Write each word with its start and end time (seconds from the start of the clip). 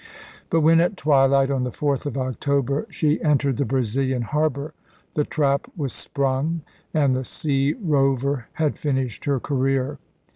But 0.49 0.61
when 0.61 0.79
at 0.79 0.97
twilight 0.97 1.51
on 1.51 1.63
the 1.63 1.69
4th 1.69 2.07
of 2.07 2.17
October 2.17 2.87
she 2.89 3.21
entered 3.21 3.57
the 3.57 3.65
Brazilian 3.65 4.23
harbor, 4.23 4.73
the 5.13 5.23
trap 5.25 5.71
was 5.77 5.93
sprung 5.93 6.61
and 6.91 7.13
the 7.13 7.23
sea 7.23 7.75
rover 7.79 8.47
had 8.53 8.79
finished 8.79 9.25
her 9.25 9.39
career. 9.39 9.99